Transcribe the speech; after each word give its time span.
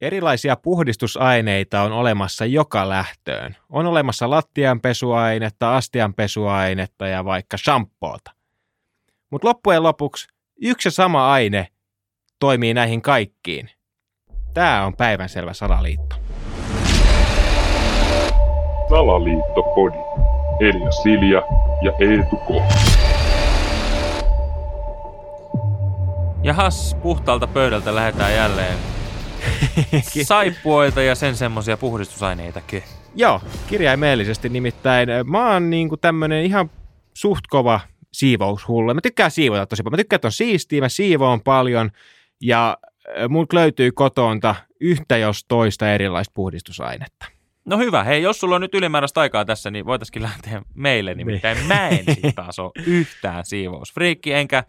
erilaisia 0.00 0.56
puhdistusaineita 0.56 1.82
on 1.82 1.92
olemassa 1.92 2.46
joka 2.46 2.88
lähtöön. 2.88 3.56
On 3.70 3.86
olemassa 3.86 4.30
lattianpesuainetta, 4.30 5.76
astianpesuainetta 5.76 7.06
ja 7.06 7.24
vaikka 7.24 7.56
shampoota. 7.56 8.30
Mutta 9.30 9.48
loppujen 9.48 9.82
lopuksi 9.82 10.28
yksi 10.62 10.86
ja 10.86 10.90
sama 10.90 11.32
aine 11.32 11.68
toimii 12.38 12.74
näihin 12.74 13.02
kaikkiin. 13.02 13.70
Tämä 14.54 14.84
on 14.84 14.96
päivänselvä 14.96 15.52
salaliitto. 15.52 16.16
Salaliittopodi. 18.88 19.98
Elia 20.60 20.90
Silja 20.90 21.42
ja 21.82 21.92
Eetu 22.00 22.36
K. 22.36 22.50
Jahas, 26.42 26.96
puhtaalta 27.02 27.46
pöydältä 27.46 27.94
lähdetään 27.94 28.34
jälleen 28.34 28.78
saippuoita 30.22 31.02
ja 31.02 31.14
sen 31.14 31.36
semmoisia 31.36 31.76
puhdistusaineitakin. 31.76 32.82
Joo, 33.14 33.40
kirjaimellisesti 33.66 34.48
nimittäin. 34.48 35.08
Mä 35.24 35.52
oon 35.52 35.70
niinku 35.70 35.96
tämmönen 35.96 36.44
ihan 36.44 36.70
suht 37.14 37.44
kova 37.48 37.80
siivoushullu. 38.12 38.94
Mä 38.94 39.00
tykkään 39.00 39.30
siivota 39.30 39.66
tosi 39.66 39.82
paljon. 39.82 39.92
Mä 39.92 40.02
tykkään, 40.02 40.16
että 40.16 40.28
on 40.28 40.32
siistiä, 40.32 40.80
mä 40.80 40.88
siivoon 40.88 41.40
paljon 41.40 41.90
ja 42.40 42.78
mun 43.28 43.46
löytyy 43.52 43.92
kotoonta 43.92 44.54
yhtä 44.80 45.16
jos 45.16 45.44
toista 45.48 45.92
erilaista 45.92 46.32
puhdistusainetta. 46.34 47.26
No 47.64 47.78
hyvä, 47.78 48.04
hei, 48.04 48.22
jos 48.22 48.40
sulla 48.40 48.54
on 48.54 48.60
nyt 48.60 48.74
ylimääräistä 48.74 49.20
aikaa 49.20 49.44
tässä, 49.44 49.70
niin 49.70 49.86
voitaisiin 49.86 50.22
lähteä 50.22 50.62
meille, 50.74 51.14
nimittäin 51.14 51.56
niin. 51.56 51.68
mä 51.68 51.88
en 51.88 52.04
taas 52.34 52.58
ole 52.58 52.72
yhtään 52.86 53.44
siivousfriikki, 53.46 54.32
enkä 54.32 54.64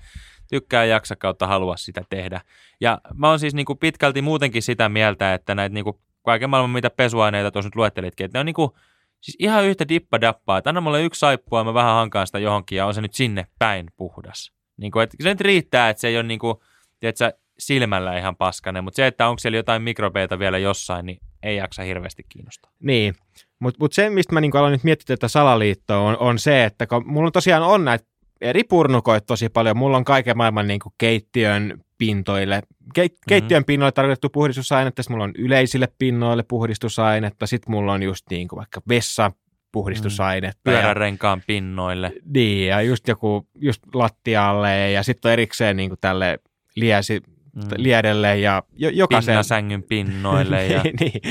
tykkää 0.52 0.86
jaksa 0.86 1.16
kautta 1.16 1.48
halua 1.48 1.78
sitä 1.78 2.02
tehdä. 2.10 2.42
Ja 2.82 3.02
mä 3.16 3.30
oon 3.30 3.40
siis 3.40 3.54
niinku 3.54 3.76
pitkälti 3.76 4.22
muutenkin 4.22 4.62
sitä 4.62 4.90
mieltä, 4.90 5.34
että 5.34 5.56
näitä 5.56 5.74
niinku 5.74 6.02
kaiken 6.26 6.50
maailman 6.50 6.70
mitä 6.70 6.90
pesuaineita 6.90 7.52
tuossa 7.52 7.68
nyt 7.68 7.76
luettelitkin, 7.76 8.26
että 8.26 8.38
ne 8.38 8.40
on 8.40 8.46
niinku, 8.46 8.78
siis 9.22 9.36
ihan 9.40 9.66
yhtä 9.66 9.88
dippadappaa, 9.90 10.58
että 10.58 10.70
anna 10.70 10.82
mulle 10.82 11.04
yksi 11.04 11.20
saippua 11.20 11.64
mä 11.64 11.74
vähän 11.74 11.94
hankaan 11.96 12.28
sitä 12.28 12.40
johonkin 12.40 12.78
ja 12.78 12.86
on 12.86 12.94
se 12.94 13.02
nyt 13.02 13.14
sinne 13.14 13.48
päin 13.60 13.88
puhdas. 13.96 14.52
Niinku, 14.78 15.00
että 15.00 15.18
se 15.24 15.30
nyt 15.30 15.42
riittää, 15.42 15.90
että 15.90 16.02
se 16.02 16.08
ei 16.08 16.18
ole 16.18 16.24
niinku, 16.24 16.64
tiedätkö, 17.00 17.34
silmällä 17.60 18.18
ihan 18.18 18.36
paskanen, 18.36 18.84
mutta 18.84 18.96
se, 18.96 19.08
että 19.08 19.28
onko 19.28 19.40
siellä 19.40 19.58
jotain 19.58 19.82
mikrobeita 19.82 20.40
vielä 20.40 20.58
jossain, 20.58 21.06
niin 21.06 21.20
ei 21.44 21.56
jaksa 21.58 21.84
hirveästi 21.84 22.26
kiinnostaa. 22.30 22.72
Niin, 22.80 23.16
mutta 23.60 23.78
mut 23.80 23.94
se, 23.94 24.10
mistä 24.10 24.34
mä 24.34 24.42
niinku 24.42 24.58
aloin 24.58 24.72
nyt 24.72 24.84
miettiä 24.84 25.18
tätä 25.18 25.28
salaliittoa, 25.28 25.98
on, 25.98 26.18
on 26.18 26.40
se, 26.40 26.64
että 26.64 26.88
kun 26.88 27.04
mulla 27.08 27.32
tosiaan 27.32 27.64
on 27.64 27.86
näitä 27.86 28.06
eri 28.42 28.64
purnukoita 28.64 29.26
tosi 29.26 29.50
paljon. 29.50 29.78
Mulla 29.78 29.98
on 29.98 30.06
kaiken 30.06 30.38
maailman 30.38 30.68
niin 30.68 30.80
kuin 30.80 30.94
keittiön 30.98 31.84
pintoille, 31.98 32.62
ke, 32.94 33.04
mm-hmm. 33.04 33.18
keittiön 33.28 33.66
pinnoille 33.66 33.92
tarkoitettu 33.92 34.30
puhdistusainetta, 34.30 35.04
sitten 35.04 35.14
mulla 35.14 35.24
on 35.24 35.34
yleisille 35.38 35.88
pinnoille 35.98 36.44
puhdistusainetta, 36.44 37.48
sitten 37.48 37.72
mulla 37.72 37.94
on 37.94 38.04
just 38.04 38.26
niin 38.30 38.48
kuin 38.48 38.58
vaikka 38.58 38.82
vessa 38.90 39.32
puhdistusainetta. 39.72 40.72
Mm. 40.72 40.78
Pyörärenkaan 40.78 41.42
pinnoille. 41.48 42.14
Niin, 42.34 42.68
ja 42.68 42.82
just 42.82 43.08
joku 43.08 43.48
just 43.56 43.82
lattialle 43.94 44.92
ja 44.92 45.04
sitten 45.04 45.30
on 45.30 45.34
erikseen 45.34 45.78
niin 45.78 45.90
kuin 45.90 46.00
tälle 46.02 46.40
liesi, 46.76 47.22
mm. 47.56 47.64
liedelle 47.78 48.40
ja 48.40 48.64
jo, 48.76 48.90
jokaisen... 48.90 49.32
Pinnasängyn 49.32 49.84
pinnoille. 49.84 50.68
Ja... 50.68 50.82
niin, 51.00 51.22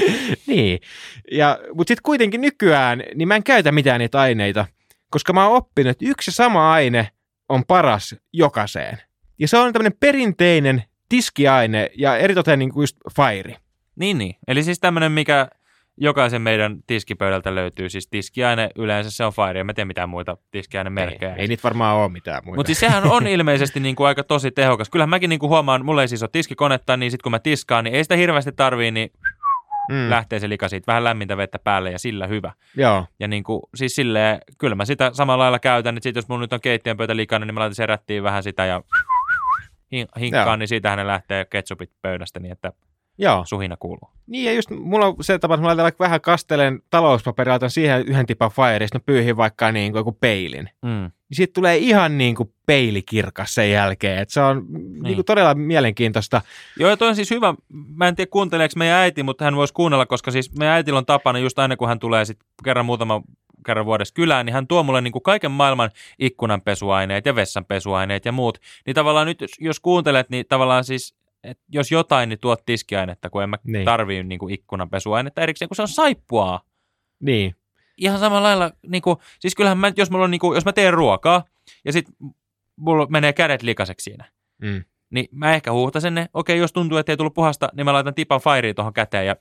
niin. 0.47 0.81
Ja, 1.33 1.59
mutta 1.75 1.91
sitten 1.91 2.03
kuitenkin 2.03 2.41
nykyään, 2.41 3.03
niin 3.15 3.29
mä 3.29 3.37
en 3.37 3.43
käytä 3.43 3.73
mitään 3.73 3.99
niitä 3.99 4.21
aineita, 4.21 4.67
koska 5.11 5.33
mä 5.33 5.47
oon 5.47 5.57
oppinut, 5.57 5.91
että 5.91 6.05
yksi 6.09 6.33
sama 6.33 6.73
aine 6.73 7.09
on 7.49 7.65
paras 7.65 8.15
jokaiseen. 8.33 8.99
Ja 9.39 9.49
se 9.49 9.59
on 9.59 9.73
tämmöinen 9.73 9.99
perinteinen 10.01 10.83
tiskiaine 11.09 11.91
ja 11.99 12.17
eritoten 12.17 12.59
niin 12.59 12.73
kuin 12.73 12.83
just 12.83 12.97
fairi. 13.17 13.57
Niin, 13.97 14.19
niin. 14.19 14.37
Eli 14.49 14.63
siis 14.63 14.81
tämmöinen, 14.81 15.13
mikä 15.13 15.49
jokaisen 15.97 16.43
meidän 16.43 16.77
tiskipöydältä 16.87 17.55
löytyy. 17.55 17.89
Siis 17.89 18.09
tiskiaine 18.09 18.71
yleensä 18.77 19.11
se 19.11 19.25
on 19.25 19.33
Fire, 19.33 19.65
mä 19.65 19.75
tiedä 19.75 19.87
mitään 19.87 20.09
muita 20.09 20.37
tiskiainemerkkejä. 20.51 21.35
Ei, 21.35 21.41
ei 21.41 21.49
niitä 21.49 21.63
varmaan 21.63 21.97
ole 21.97 22.09
mitään 22.09 22.43
muita. 22.45 22.57
Mutta 22.57 22.69
siis 22.69 22.81
sehän 22.81 23.05
on 23.05 23.27
ilmeisesti 23.27 23.81
niin 23.91 23.97
kuin 23.97 24.07
aika 24.07 24.25
tosi 24.25 24.51
tehokas. 24.51 24.91
Kyllähän 24.91 25.11
mäkin 25.11 25.31
niin 25.31 25.41
kuin 25.41 25.51
huomaan, 25.51 25.85
mulla 25.85 26.03
ei 26.03 26.09
siis 26.09 26.23
ole 26.23 26.31
tiskikonetta, 26.33 26.97
niin 26.97 27.11
sitten 27.11 27.23
kun 27.23 27.33
mä 27.33 27.39
tiskaan, 27.39 27.85
niin 27.85 27.95
ei 27.95 28.05
sitä 28.05 28.17
hirveästi 28.17 28.53
tarvii, 28.53 28.91
niin 28.91 29.11
mm. 29.91 30.11
lähtee 30.11 30.41
se 30.41 30.49
lika 30.49 30.69
siitä, 30.69 30.87
vähän 30.87 31.05
lämmintä 31.05 31.37
vettä 31.37 31.59
päälle 31.59 31.91
ja 31.91 31.99
sillä 31.99 32.27
hyvä. 32.27 32.53
Joo. 32.77 33.07
Ja 33.21 33.29
niin 33.29 33.45
kuin, 33.45 33.63
siis 33.75 33.95
silleen, 33.95 34.41
kyllä 34.59 34.75
mä 34.75 34.85
sitä 34.85 35.11
samalla 35.15 35.43
lailla 35.43 35.59
käytän, 35.59 35.97
että 35.97 36.05
sit 36.05 36.17
jos 36.17 36.29
mun 36.29 36.41
nyt 36.41 36.53
on 36.53 36.61
keittiön 36.61 36.97
pöytä 36.97 37.17
likana, 37.17 37.47
niin 37.47 37.55
mä 37.55 37.61
laitan 37.61 37.75
sen 37.75 38.23
vähän 38.23 38.43
sitä 38.43 38.65
ja 38.65 38.83
hinkkaan, 40.21 40.47
Joo. 40.47 40.57
niin 40.57 40.69
siitähän 40.69 40.99
ne 40.99 41.07
lähtee 41.07 41.45
ketsupit 41.45 41.91
pöydästä 42.03 42.41
niin, 42.41 42.53
että 42.53 42.73
Joo. 43.19 43.45
suhina 43.47 43.77
kuuluu. 43.77 44.11
Niin 44.27 44.45
ja 44.45 44.53
just 44.53 44.71
mulla 44.71 45.07
on 45.07 45.15
se 45.21 45.39
tapa, 45.39 45.55
että 45.55 45.63
mä 45.63 45.67
laitan 45.67 45.83
vaikka 45.83 46.05
vähän 46.05 46.21
kastelen 46.21 46.83
talouspaperia, 46.91 47.51
laitan 47.51 47.71
siihen 47.71 48.09
yhden 48.09 48.27
tipan 48.27 48.51
fire, 48.51 48.87
ja 48.95 49.01
pyyhin 49.01 49.37
vaikka 49.37 49.73
niin 49.73 49.93
kuin 49.93 50.01
joku 50.01 50.13
peilin. 50.13 50.71
Mm. 50.83 50.91
Niin 50.91 51.37
siitä 51.37 51.53
tulee 51.53 51.77
ihan 51.77 52.19
niin 52.19 52.35
kuin 52.35 52.53
peilikirkas 52.67 53.55
sen 53.55 53.71
jälkeen. 53.71 54.19
että 54.19 54.35
se 54.35 54.41
on 54.41 54.67
niin. 54.69 55.03
Niin 55.03 55.15
kuin 55.15 55.25
todella 55.25 55.55
mielenkiintoista. 55.55 56.43
Joo, 56.79 56.91
ja 56.91 56.97
toi 56.97 57.09
on 57.09 57.17
siis 57.17 57.31
hyvä. 57.31 57.55
Mä 57.97 58.09
en 58.09 58.17
tiedä 58.17 58.31
kuunteleeko 58.31 58.73
meidän 58.77 58.99
äiti, 58.99 59.23
mutta 59.23 59.45
hän 59.45 59.57
voisi 59.57 59.75
kuunnella, 59.75 60.07
koska 60.07 60.31
siis 60.31 60.53
meidän 60.59 60.75
äitillä 60.75 60.99
on 60.99 61.07
tapana 61.07 61.39
just 61.39 61.59
aina 61.59 61.77
kun 61.77 61.89
hän 61.89 61.99
tulee 61.99 62.25
sit 62.25 62.39
kerran 62.65 62.87
muutama 62.87 63.23
kerran 63.67 63.87
vuodessa 63.87 64.15
kylään, 64.15 64.47
niin 64.47 64.55
hän 64.55 64.67
tuo 64.67 64.83
mulle 64.83 65.01
niin 65.01 65.13
kuin 65.13 65.23
kaiken 65.23 65.51
maailman 65.51 65.91
ikkunanpesuaineet 66.19 67.27
ja 67.27 67.35
vessanpesuaineet 67.35 68.25
ja 68.25 68.33
muut. 68.33 68.59
Niin 68.87 68.95
tavallaan 68.95 69.27
nyt, 69.27 69.45
jos 69.61 69.81
kuuntelet, 69.81 70.31
niin 70.31 70.45
tavallaan 70.49 70.85
siis 70.85 71.15
et 71.45 71.59
jos 71.69 71.93
jotain, 71.93 72.29
niin 72.29 72.39
tuot 72.39 72.65
tiskiainetta, 72.67 73.31
kun 73.31 73.43
en 73.43 73.51
mä 73.51 73.57
niin. 73.65 73.85
tarvii 73.85 74.25
niin 74.25 74.39
kuin 74.39 74.55
ikkunanpesuainetta 74.55 75.43
erikseen, 75.43 75.69
kun 75.69 75.77
se 75.77 75.83
on 75.83 75.89
saippua. 75.89 76.61
Niin. 77.21 77.57
Ihan 77.97 78.19
samalla 78.19 78.49
lailla, 78.49 78.71
niin 78.87 79.03
kuin, 79.03 79.17
siis 79.39 79.55
kyllähän 79.55 79.79
mä, 79.79 79.93
jos, 79.97 80.11
mulla 80.11 80.25
on, 80.25 80.31
niin 80.31 80.41
kuin, 80.41 80.55
jos 80.55 80.65
mä 80.65 80.73
teen 80.73 80.95
ruokaa 80.95 81.45
ja 81.85 81.93
sitten 81.93 82.15
mulla 82.77 83.07
menee 83.11 83.33
kädet 83.33 83.63
likaseksi 83.63 84.05
siinä, 84.05 84.25
mm. 84.63 84.85
niin 85.11 85.29
mä 85.33 85.55
ehkä 85.55 85.73
huuhtasen 85.73 86.15
ne. 86.15 86.29
Okei, 86.35 86.59
jos 86.59 86.73
tuntuu, 86.73 86.99
että 86.99 87.13
ei 87.13 87.17
tullut 87.17 87.35
puhasta, 87.35 87.69
niin 87.73 87.85
mä 87.85 87.93
laitan 87.93 88.15
tipan 88.15 88.41
fairia 88.41 88.75
tuohon 88.75 88.93
käteen 88.93 89.27
ja 89.27 89.37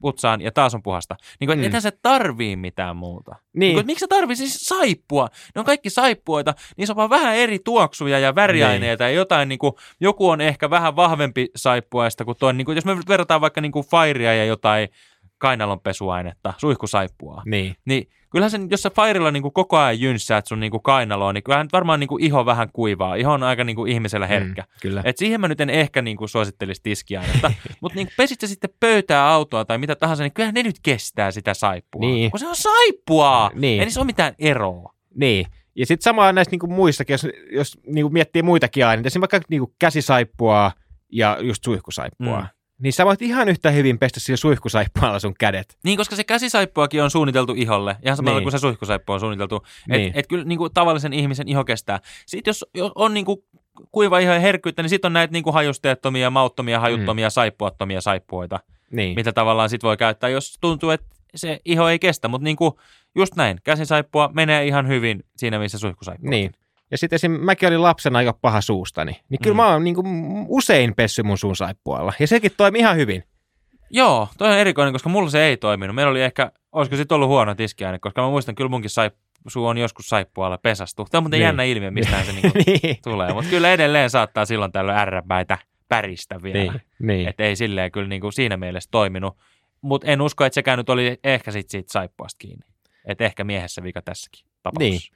putsaan 0.00 0.40
ja 0.40 0.52
taas 0.52 0.74
on 0.74 0.82
puhasta. 0.82 1.16
Niin 1.40 1.48
kuin, 1.48 1.58
mm. 1.58 1.64
ethän 1.64 1.82
se 1.82 1.90
tarvii 2.02 2.56
mitään 2.56 2.96
muuta. 2.96 3.30
Niin. 3.30 3.60
niin 3.60 3.74
kuin, 3.74 3.86
miksi 3.86 4.00
se 4.00 4.06
tarvii 4.06 4.36
siis 4.36 4.68
saippua? 4.68 5.28
Ne 5.54 5.58
on 5.58 5.64
kaikki 5.64 5.90
saippuoita, 5.90 6.54
niin 6.76 6.86
se 6.86 6.92
on 6.92 6.96
vaan 6.96 7.10
vähän 7.10 7.36
eri 7.36 7.58
tuoksuja 7.58 8.18
ja 8.18 8.34
väriaineita 8.34 9.04
niin. 9.04 9.12
ja 9.12 9.16
jotain, 9.16 9.48
niin 9.48 9.58
kuin, 9.58 9.72
joku 10.00 10.28
on 10.28 10.40
ehkä 10.40 10.70
vähän 10.70 10.96
vahvempi 10.96 11.48
saippuaista 11.56 12.24
kuin 12.24 12.38
toinen. 12.38 12.58
Niin 12.58 12.66
kuin, 12.66 12.76
jos 12.76 12.84
me 12.84 12.96
verrataan 13.08 13.40
vaikka 13.40 13.60
niin 13.60 13.72
kuin 13.72 13.86
fairia 13.86 14.34
ja 14.34 14.44
jotain 14.44 14.88
kainalonpesuainetta, 15.38 16.54
suihkusaippua, 16.56 17.42
niin, 17.46 17.76
niin 17.84 18.08
kyllähän 18.36 18.50
sen, 18.50 18.68
jos 18.70 18.82
sä 18.82 18.90
Firella 18.90 19.30
niin 19.30 19.52
koko 19.52 19.76
ajan 19.78 20.00
jynssäät 20.00 20.46
sun 20.46 20.60
niin 20.60 20.70
kuin 20.70 20.82
kainaloon, 20.82 21.34
niin 21.34 21.42
kyllähän 21.44 21.68
varmaan 21.72 22.00
niin 22.00 22.08
kuin 22.08 22.24
iho 22.24 22.46
vähän 22.46 22.68
kuivaa. 22.72 23.14
Iho 23.14 23.32
on 23.32 23.42
aika 23.42 23.64
niin 23.64 23.76
kuin 23.76 23.92
ihmisellä 23.92 24.26
mm, 24.26 24.28
herkkä. 24.28 24.62
Mm, 24.62 24.68
kyllä. 24.82 25.02
Et 25.04 25.18
siihen 25.18 25.40
mä 25.40 25.48
nyt 25.48 25.60
en 25.60 25.70
ehkä 25.70 26.02
niin 26.02 26.16
kuin 26.16 26.28
suosittelisi 26.28 26.80
tiskiainetta. 26.82 27.52
Mutta 27.80 27.96
niin 27.96 28.08
pesit 28.16 28.40
sä 28.40 28.46
sitten 28.46 28.70
pöytää 28.80 29.28
autoa 29.28 29.64
tai 29.64 29.78
mitä 29.78 29.96
tahansa, 29.96 30.22
niin 30.22 30.32
kyllähän 30.32 30.54
ne 30.54 30.62
nyt 30.62 30.76
kestää 30.82 31.30
sitä 31.30 31.54
saippua. 31.54 32.00
Niin. 32.00 32.30
Kun 32.30 32.40
se 32.40 32.48
on 32.48 32.56
saippua! 32.56 33.50
Niin. 33.54 33.82
Ei 33.82 33.90
se 33.90 34.00
ole 34.00 34.06
mitään 34.06 34.34
eroa. 34.38 34.92
Niin. 35.14 35.46
Ja 35.74 35.86
sitten 35.86 36.04
samaa 36.04 36.32
näistä 36.32 36.52
niin 36.52 36.60
kuin 36.60 36.72
muissakin, 36.72 37.14
jos, 37.14 37.26
jos 37.52 37.78
niin 37.86 38.04
kuin 38.04 38.12
miettii 38.12 38.42
muitakin 38.42 38.86
aineita, 38.86 39.06
esimerkiksi 39.06 39.34
vaikka 39.34 39.46
niin 39.50 39.60
kuin 39.60 39.74
käsisaippua 39.78 40.72
ja 41.12 41.38
just 41.40 41.64
suihkusaippua. 41.64 42.40
Mm 42.40 42.55
niin 42.78 42.92
sä 42.92 43.04
voit 43.04 43.22
ihan 43.22 43.48
yhtä 43.48 43.70
hyvin 43.70 43.98
pestä 43.98 44.20
sillä 44.20 44.36
suihkusaippualla 44.36 45.18
sun 45.18 45.34
kädet. 45.38 45.78
Niin, 45.84 45.96
koska 45.96 46.16
se 46.16 46.24
käsisaippuakin 46.24 47.02
on 47.02 47.10
suunniteltu 47.10 47.54
iholle, 47.56 47.96
ihan 48.04 48.16
samalla 48.16 48.38
niin. 48.38 48.44
kuin 48.44 48.52
se 48.52 48.58
suihkusaippua 48.58 49.14
on 49.14 49.20
suunniteltu. 49.20 49.66
Niin. 49.88 50.06
Että 50.06 50.20
et 50.20 50.26
kyllä 50.26 50.44
niin 50.44 50.58
kuin, 50.58 50.74
tavallisen 50.74 51.12
ihmisen 51.12 51.48
iho 51.48 51.64
kestää. 51.64 52.00
Sitten 52.26 52.50
jos, 52.50 52.64
on 52.94 53.14
niin 53.14 53.26
kuin, 53.26 53.38
kuiva 53.92 54.18
iho 54.18 54.32
ja 54.32 54.40
herkkyyttä, 54.40 54.82
niin 54.82 54.90
sitten 54.90 55.08
on 55.08 55.12
näitä 55.12 55.32
niin 55.32 55.44
kuin 55.44 55.54
hajusteettomia, 55.54 56.30
mauttomia, 56.30 56.80
hajuttomia, 56.80 57.28
mm. 57.28 57.30
saippuattomia 57.30 58.00
saippuoita, 58.00 58.60
niin. 58.90 59.14
mitä 59.14 59.32
tavallaan 59.32 59.70
sit 59.70 59.82
voi 59.82 59.96
käyttää, 59.96 60.30
jos 60.30 60.58
tuntuu, 60.60 60.90
että 60.90 61.06
se 61.34 61.60
iho 61.64 61.88
ei 61.88 61.98
kestä. 61.98 62.28
Mutta 62.28 62.44
niin 62.44 62.56
kuin, 62.56 62.72
just 63.14 63.36
näin, 63.36 63.58
käsisaippua 63.64 64.30
menee 64.34 64.66
ihan 64.66 64.88
hyvin 64.88 65.24
siinä, 65.36 65.58
missä 65.58 65.78
suihkusaippua. 65.78 66.30
Niin. 66.30 66.52
Ja 66.90 66.98
sitten 66.98 67.16
esim. 67.16 67.30
mäkin 67.30 67.68
olin 67.68 67.82
lapsena 67.82 68.18
aika 68.18 68.32
paha 68.32 68.60
suustani. 68.60 69.20
Niin 69.28 69.40
kyllä 69.42 69.54
mm. 69.54 69.56
mä 69.56 69.72
oon 69.72 69.84
niin 69.84 69.94
kuin, 69.94 70.06
usein 70.48 70.94
pessy 70.94 71.22
mun 71.22 71.38
suun 71.38 71.56
saippualla. 71.56 72.12
Ja 72.18 72.26
sekin 72.26 72.52
toimi 72.56 72.78
ihan 72.78 72.96
hyvin. 72.96 73.24
Joo, 73.90 74.28
toi 74.38 74.48
on 74.48 74.58
erikoinen, 74.58 74.92
koska 74.92 75.08
mulla 75.08 75.30
se 75.30 75.44
ei 75.44 75.56
toiminut. 75.56 75.94
Meillä 75.94 76.10
oli 76.10 76.22
ehkä, 76.22 76.52
olisiko 76.72 76.96
sitten 76.96 77.14
ollut 77.14 77.28
huono 77.28 77.54
tiskiaine, 77.54 77.98
koska 77.98 78.22
mä 78.22 78.28
muistan, 78.28 78.54
kyllä 78.54 78.70
munkin 78.70 78.90
saip, 78.90 79.14
suu 79.48 79.66
on 79.66 79.78
joskus 79.78 80.08
saippualla 80.08 80.58
pesastu. 80.58 81.04
Tämä 81.04 81.18
on 81.18 81.22
muuten 81.22 81.38
niin. 81.38 81.44
jännä 81.44 81.62
ilmiö, 81.62 81.90
mistä 81.90 82.24
se 82.24 82.32
niinku 82.42 82.58
niin. 82.66 82.96
tulee. 83.04 83.32
Mutta 83.32 83.50
kyllä 83.50 83.72
edelleen 83.72 84.10
saattaa 84.10 84.44
silloin 84.44 84.72
tällöin 84.72 84.98
ärräpäitä 84.98 85.58
päristä 85.88 86.42
vielä. 86.42 86.72
Niin. 86.72 86.80
Niin. 86.98 87.28
Että 87.28 87.44
ei 87.44 87.56
silleen 87.56 87.92
kyllä 87.92 88.08
niinku 88.08 88.30
siinä 88.30 88.56
mielessä 88.56 88.90
toiminut. 88.90 89.36
Mutta 89.82 90.06
en 90.06 90.20
usko, 90.20 90.44
että 90.44 90.54
sekään 90.54 90.78
nyt 90.78 90.90
oli 90.90 91.18
ehkä 91.24 91.50
sit 91.50 91.70
siitä 91.70 91.92
saippuasta 91.92 92.38
kiinni. 92.38 92.66
Että 93.04 93.24
ehkä 93.24 93.44
miehessä 93.44 93.82
vika 93.82 94.02
tässäkin 94.02 94.46
tapauksessa. 94.62 95.12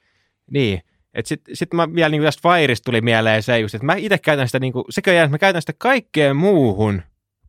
Niin, 0.51 0.69
niin. 0.69 0.81
Sitten 1.25 1.55
sit 1.55 1.73
mä 1.73 1.95
vielä 1.95 2.09
niin 2.09 2.23
tästä 2.23 2.49
Fireista 2.49 2.85
tuli 2.85 3.01
mieleen 3.01 3.43
se 3.43 3.59
just, 3.59 3.75
että 3.75 3.85
mä 3.85 3.95
itse 3.95 4.17
käytän 4.17 4.47
sitä, 4.47 4.59
niin 4.59 4.73
kuin, 4.73 4.85
sekä 4.89 5.13
jää, 5.13 5.23
että 5.23 5.33
mä 5.33 5.37
käytän 5.37 5.61
sitä 5.61 5.73
kaikkeen 5.77 6.35
muuhun 6.35 7.01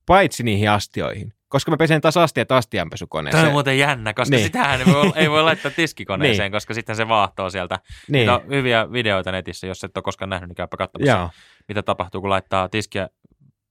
paitsi 0.07 0.43
niihin 0.43 0.71
astioihin. 0.71 1.33
Koska 1.49 1.71
mä 1.71 1.77
pesen 1.77 2.01
taas 2.01 2.17
astiat 2.17 2.53
astianpesukoneeseen. 2.53 3.41
Tämä 3.41 3.49
on 3.49 3.53
muuten 3.53 3.79
jännä, 3.79 4.15
koska 4.15 4.37
Niin. 4.37 4.45
sitähän 4.45 4.81
ei 4.81 4.87
voi, 4.87 5.13
ei 5.15 5.31
voi 5.31 5.43
laittaa 5.43 5.71
tiskikoneeseen, 5.77 6.45
Niin. 6.47 6.53
koska 6.53 6.75
sitten 6.75 6.97
se 6.97 7.09
vaahtoo 7.09 7.51
sieltä. 7.51 7.79
niin. 8.09 8.13
Niitä 8.13 8.35
on 8.35 8.43
hyviä 8.49 8.93
videoita 8.93 9.33
netissä, 9.33 9.67
jos 9.67 9.85
et 9.85 9.97
ole 9.97 10.03
koskaan 10.03 10.29
nähnyt, 10.29 10.49
niin 10.49 10.55
käypä 10.57 10.77
katsomassa, 10.77 11.13
Joo. 11.17 11.31
mitä 11.69 11.83
tapahtuu, 11.83 12.21
kun 12.21 12.31
laittaa 12.31 12.69
tiskiä 12.69 13.09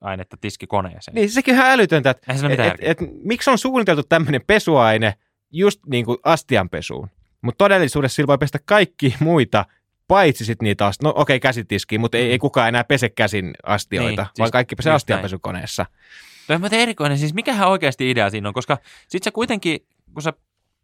ainetta 0.02 0.38
tiskikoneeseen. 0.42 1.16
Niin 1.16 1.30
sekin 1.30 1.54
on 1.54 1.60
ihan 1.60 1.72
älytöntä, 1.72 2.10
että 2.10 2.34
et, 2.50 2.60
et, 2.60 2.76
et, 2.82 2.98
miksi 3.24 3.50
on 3.50 3.58
suunniteltu 3.58 4.04
tämmöinen 4.04 4.42
pesuaine 4.48 5.14
just 5.52 5.80
niin 5.86 6.06
kuin 6.06 6.18
astianpesuun. 6.24 7.10
Mutta 7.42 7.58
todellisuudessa 7.58 8.16
sillä 8.16 8.28
voi 8.28 8.38
pestä 8.38 8.60
kaikki 8.66 9.16
muita, 9.20 9.66
paitsi 10.12 10.46
sitten 10.46 10.66
niitä 10.66 10.90
ast- 10.90 11.04
No 11.04 11.10
okei, 11.10 11.22
okay, 11.22 11.40
käsitiskiin, 11.40 12.02
mutta 12.02 12.18
ei, 12.18 12.32
ei 12.32 12.40
kukaan 12.40 12.68
enää 12.68 12.84
pese 12.84 13.10
käsin 13.10 13.54
astioita, 13.64 14.08
Niin, 14.10 14.18
niin, 14.18 14.26
siis 14.26 14.40
vaan 14.40 14.52
kaikki 14.52 14.76
pesee 14.76 14.94
astianpesukoneessa. 14.94 15.86
Tämä 16.48 16.56
on 16.56 16.62
muuten 16.62 16.80
erikoinen, 16.80 17.18
siis 17.18 17.34
mikähän 17.34 17.70
oikeasti 17.70 18.10
idea 18.12 18.30
siinä 18.30 18.48
on, 18.48 18.54
koska 18.54 18.78
sit 19.08 19.24
sä 19.24 19.32
kuitenkin, 19.32 19.80
kun 20.14 20.22
sä 20.22 20.34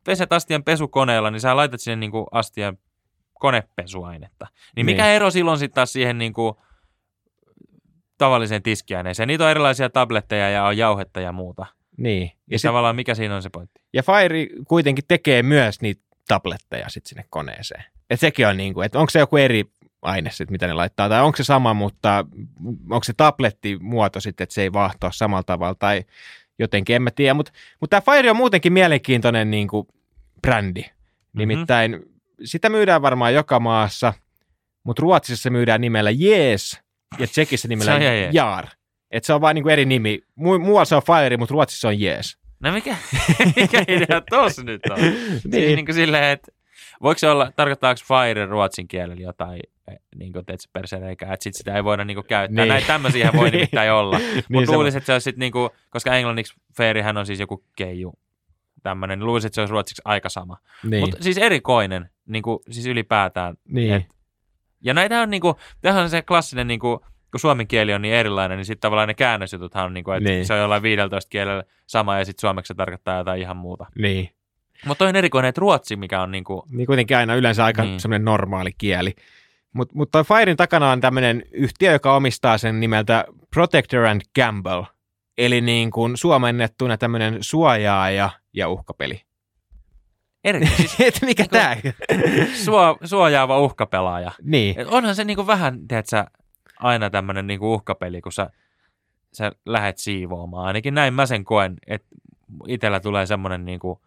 peset 0.03 0.33
astian 0.33 0.63
pesukoneella, 0.63 1.31
niin 1.31 1.41
sä 1.41 1.56
laitat 1.56 1.81
sinne 1.81 1.95
niinku 1.95 2.27
astian 2.31 2.77
konepesuainetta. 3.33 4.47
Niin 4.75 4.85
mikä 4.85 5.03
Niin. 5.03 5.15
ero 5.15 5.31
silloin 5.31 5.59
sitten 5.59 5.75
taas 5.75 5.94
siihen 5.94 6.18
niinku 6.18 6.62
tavalliseen 8.18 8.63
tiskiaineeseen? 8.63 9.27
Niitä 9.27 9.44
on 9.44 9.51
erilaisia 9.51 9.89
tabletteja 9.89 10.50
ja 10.50 10.63
on 10.63 10.77
jauhetta 10.77 11.19
ja 11.21 11.31
muuta. 11.31 11.65
Niin. 11.97 12.23
Ja 12.23 12.38
Ja, 12.51 12.59
sit, 12.59 12.68
tavallaan 12.69 12.95
mikä 12.95 13.15
siinä 13.15 13.35
on 13.35 13.44
se 13.44 13.50
pointti? 13.50 13.81
ja 13.94 14.03
Fire 14.03 14.47
kuitenkin 14.68 15.03
tekee 15.07 15.44
myös 15.44 15.81
niitä 15.81 16.01
tabletteja 16.27 16.89
sit 16.89 17.06
sinne 17.06 17.25
koneeseen. 17.30 17.83
Et 18.09 18.19
sekin 18.19 18.48
on 18.48 18.57
niin 18.57 18.74
kuin, 18.74 18.86
että 18.86 19.00
onko 19.00 19.09
se 19.09 19.19
joku 19.19 19.38
eri 19.38 19.63
aine 20.01 20.30
sit, 20.31 20.51
mitä 20.51 20.68
ne 20.68 20.74
laittaa, 20.74 21.09
tai 21.09 21.21
onko 21.21 21.36
se 21.36 21.44
sama, 21.44 21.74
mutta 21.74 22.25
onko 22.89 23.04
se 23.04 23.13
tablettimuoto 23.18 24.19
sitten, 24.19 24.44
että 24.44 24.54
se 24.54 24.62
ei 24.62 24.74
vahtoa 24.74 25.12
samalla 25.12 25.44
tavalla, 25.44 25.75
tai 25.75 26.04
jotenkin, 26.59 26.95
en 26.95 27.01
mä 27.01 27.12
tiedä, 27.12 27.33
mutta 27.33 27.51
mut 27.81 27.89
tämä 27.89 28.01
Fire 28.01 28.31
on 28.31 28.38
muutenkin 28.38 28.74
mielenkiintoinen 28.74 29.51
niin 29.51 29.68
kuin 29.68 29.88
brändi. 30.42 30.83
Nimittäin 31.33 32.00
sitä 32.44 32.69
myydään 32.69 33.01
varmaan 33.01 33.33
joka 33.33 33.59
maassa, 33.59 34.13
mutta 34.83 35.01
Ruotsissa 35.01 35.44
se 35.44 35.50
myydään 35.50 35.81
nimellä 35.81 36.12
Jees 36.12 36.80
ja 37.19 37.27
Tsekissä 37.27 37.68
nimellä 37.68 37.98
jees. 37.98 38.36
Jaar. 38.36 38.68
Et 39.12 39.24
se 39.24 39.33
on 39.33 39.42
vain 39.42 39.56
niinku 39.56 39.69
eri 39.69 39.86
nimi. 39.86 40.19
Mu- 40.39 40.59
muualla 40.59 40.86
se 40.86 40.95
on 40.95 41.01
Fire, 41.04 41.38
mutta 41.38 41.54
Ruotsissa 41.54 41.88
on 41.88 42.00
Jees. 42.00 42.38
No 42.59 42.71
mikä, 42.71 42.95
mikä 43.56 43.83
idea 43.88 44.21
tuossa 44.30 44.63
nyt 44.63 44.81
on? 44.89 44.98
Siis 45.31 45.45
Niin. 45.45 45.75
niin 45.75 45.86
kuin 45.86 45.95
silleen, 45.95 46.24
että 46.24 46.51
voiko 47.01 47.19
se 47.19 47.29
olla, 47.29 47.51
tarkoittaako 47.56 48.00
fire 48.07 48.45
ruotsin 48.45 48.88
kielellä 48.88 49.21
jotain, 49.21 49.59
eh, 49.91 49.97
niin 50.15 50.33
kuin 50.33 50.45
teet 50.45 50.59
persereikää, 50.74 51.33
että 51.33 51.44
sit 51.44 51.53
sitä 51.56 51.75
ei 51.75 51.83
voida 51.83 52.06
niin 52.06 52.15
kuin 52.15 52.25
käyttää. 52.27 52.63
Niin. 52.63 52.69
Näitä 52.69 52.88
tämmöisiä 52.88 53.29
voi 53.35 53.50
nimittäin 53.51 53.91
olla. 53.91 54.18
Niin 54.18 54.44
Mutta 54.50 54.71
se- 54.71 54.75
luulisin, 54.75 54.97
että 54.97 55.06
se 55.06 55.13
olisi 55.13 55.24
sitten, 55.24 55.39
niin 55.39 55.51
kuin, 55.51 55.69
koska 55.89 56.15
englanniksi 56.15 56.53
fairihän 56.77 57.18
on 57.18 57.25
siis 57.25 57.39
joku 57.39 57.63
keiju, 57.75 58.13
tämmöinen, 58.83 59.19
niin 59.19 59.25
luulisin, 59.27 59.47
että 59.47 59.56
se 59.56 59.62
olisi 59.62 59.71
ruotsiksi 59.71 60.01
aika 60.06 60.29
sama. 60.29 60.57
Niin. 60.83 61.01
Mutta 61.01 61.18
siis 61.24 61.38
erikoinen, 61.38 62.09
niin 62.25 62.44
kuin, 62.44 62.59
siis 62.69 62.85
ylipäätään. 62.85 63.56
niin. 63.68 63.94
et- 63.94 64.06
Ja 64.81 64.94
näitä 64.94 65.21
on, 65.21 65.30
niin 65.30 65.41
kuin, 65.41 65.56
tämähän 65.81 66.03
on 66.03 66.09
se 66.09 66.21
klassinen, 66.21 66.68
niin 66.68 66.80
kuin, 66.80 67.00
kun 67.31 67.39
suomen 67.39 67.68
kieli 67.68 67.94
on 67.94 68.01
niin 68.01 68.13
erilainen, 68.13 68.57
niin 68.57 68.65
sitten 68.65 68.81
tavallaan 68.81 69.07
ne 69.07 69.13
käännösjututhan 69.13 69.85
on, 69.85 69.94
niin 69.94 70.03
kuin, 70.03 70.18
että 70.18 70.30
Niin. 70.30 70.45
se 70.45 70.53
on 70.53 70.59
jollain 70.59 70.81
15 70.83 71.30
kielellä 71.30 71.63
sama 71.88 72.18
ja 72.19 72.25
sitten 72.25 72.41
suomeksi 72.41 72.68
se 72.68 72.73
tarkoittaa 72.73 73.18
jotain 73.18 73.41
ihan 73.41 73.57
muuta. 73.57 73.85
niin. 74.00 74.30
Mutta 74.85 75.00
toi 75.00 75.07
on 75.09 75.15
erikoinen, 75.15 75.50
että 75.50 75.59
ruotsi, 75.62 75.95
mikä 75.95 76.21
on 76.21 76.31
niinku, 76.31 76.63
Niin 76.69 76.88
kuitenkin 76.88 77.18
aina 77.18 77.35
yleensä 77.35 77.65
aika 77.65 77.81
Niin. 77.81 77.89
niin. 77.91 78.00
semmoinen 78.00 78.25
normaali 78.25 78.71
kieli. 78.77 79.13
Mutta 79.74 79.95
mut 79.95 80.12
toi 80.12 80.24
Firen 80.24 80.57
takana 80.57 80.91
on 80.91 81.01
tämmöinen 81.01 81.44
yhtiö, 81.51 81.91
joka 81.91 82.15
omistaa 82.15 82.57
sen 82.57 82.79
nimeltä 82.79 83.25
Protector 83.53 84.06
and 84.06 84.21
Gamble. 84.35 84.85
Eli 85.38 85.62
niin 85.62 85.91
kuin 85.91 86.18
suomennettuna 86.18 86.97
tämmöinen 86.97 87.38
suojaaja 87.41 88.29
ja 88.53 88.69
uhkapeli. 88.69 89.21
eri, 90.44 90.65
siis 90.75 90.95
Et 91.01 91.19
mikä 91.21 91.44
Niinku- 91.44 91.51
tää? 91.56 91.77
suo, 92.63 92.97
suojaava 93.03 93.59
uhkapelaaja. 93.59 94.31
niin. 94.44 94.80
Et 94.80 94.88
onhan 94.88 95.15
se 95.15 95.23
niinku 95.23 95.47
vähän, 95.47 95.88
tiedätkö, 95.88 96.25
aina 96.80 97.09
tämmöinen 97.09 97.47
niinku 97.47 97.73
uhkapeli, 97.73 98.21
kun 98.21 98.31
sä, 98.31 98.50
sä 99.33 99.51
lähet 99.65 99.97
siivoamaan. 99.97 100.68
Ainakin 100.68 100.94
näin 100.94 101.13
mä 101.13 101.25
sen 101.25 101.44
koen, 101.44 101.75
että 101.88 102.07
itsellä 102.68 103.00
tulee 103.00 103.25
semmoinen 103.25 103.65
niinku, 103.65 104.01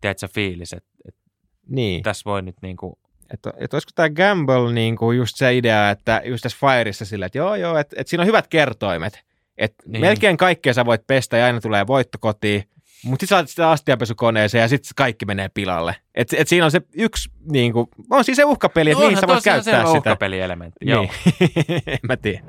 tiedätkö, 0.00 0.28
fiilis, 0.28 0.72
että, 0.72 0.88
että 1.08 1.20
Niin. 1.68 2.02
tässä 2.02 2.22
voi 2.24 2.42
nyt 2.42 2.56
niinku, 2.62 2.98
Että 3.34 3.52
et 3.58 3.74
olisiko 3.74 3.90
tämä 3.94 4.10
Gamble 4.10 4.72
niin 4.72 4.96
kuin 4.96 5.16
just 5.18 5.36
se 5.36 5.56
idea, 5.56 5.90
että 5.90 6.22
just 6.24 6.42
tässä 6.42 6.58
Fireissa 6.60 7.04
sillä, 7.04 7.26
että 7.26 7.38
joo 7.38 7.54
joo, 7.54 7.76
että 7.78 7.96
et 7.98 8.08
siinä 8.08 8.22
on 8.22 8.26
hyvät 8.26 8.46
kertoimet. 8.48 9.20
Että 9.58 9.82
Niin. 9.86 9.92
niin. 9.92 10.00
melkein 10.00 10.36
kaikkea 10.36 10.74
sä 10.74 10.84
voit 10.86 11.06
pestä 11.06 11.36
ja 11.36 11.44
aina 11.46 11.60
tulee 11.60 11.86
voitto 11.86 12.18
kotiin. 12.20 12.64
Mutta 13.04 13.22
sitten 13.22 13.28
sä 13.28 13.34
laitat 13.36 13.50
sitä 13.50 13.70
astianpesukoneeseen 13.70 14.62
ja 14.62 14.68
sitten 14.68 14.90
kaikki 14.96 15.24
menee 15.24 15.48
pilalle. 15.54 15.96
Et, 16.14 16.28
et 16.38 16.48
siinä 16.48 16.64
on 16.64 16.70
se 16.70 16.80
yksi, 16.94 17.30
niin 17.52 17.72
kuin, 17.72 17.86
on 18.10 18.24
siis 18.24 18.36
se 18.36 18.44
uhkapeli, 18.44 18.90
että 18.90 19.02
No 19.04 19.08
mihin 19.10 19.18
onhan 19.24 19.28
sä 19.28 19.34
voit 19.34 19.44
käyttää 19.44 19.86
sitä. 19.86 19.90
uhkapelielementti, 19.98 20.86
joo. 20.88 21.02
Niin. 21.02 21.10
en 21.86 21.98
mä 22.08 22.16
tiedä. 22.16 22.42